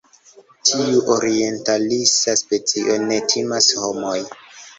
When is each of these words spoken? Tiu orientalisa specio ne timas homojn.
Tiu 0.69 1.01
orientalisa 1.15 2.35
specio 2.41 2.97
ne 3.05 3.21
timas 3.35 3.71
homojn. 3.85 4.27